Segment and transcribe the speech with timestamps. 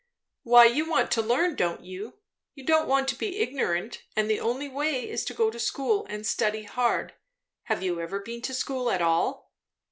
[0.41, 2.15] "Why you want to learn, don't you?
[2.55, 6.07] You don't want to be ignorant; and the only way is to go to school
[6.09, 7.13] and study hard.
[7.65, 9.53] Have you ever been to school at all?"